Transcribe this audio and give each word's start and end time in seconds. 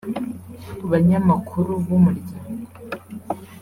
Banyamakuru 0.89 1.71
b’umuryango 1.85 2.69